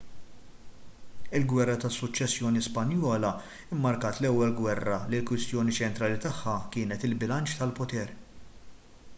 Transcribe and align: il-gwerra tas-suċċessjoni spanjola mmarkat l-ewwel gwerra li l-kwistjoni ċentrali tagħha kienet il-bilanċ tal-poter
il-gwerra 1.39 1.75
tas-suċċessjoni 1.83 2.63
spanjola 2.67 3.29
mmarkat 3.75 4.23
l-ewwel 4.23 4.55
gwerra 4.61 4.97
li 5.13 5.21
l-kwistjoni 5.21 5.77
ċentrali 5.81 6.19
tagħha 6.25 6.57
kienet 6.77 7.07
il-bilanċ 7.11 7.61
tal-poter 7.61 8.17